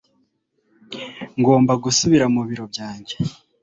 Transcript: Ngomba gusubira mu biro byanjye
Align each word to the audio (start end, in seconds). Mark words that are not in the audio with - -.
Ngomba 1.39 1.73
gusubira 1.83 2.25
mu 2.33 2.41
biro 2.47 2.63
byanjye 2.71 3.15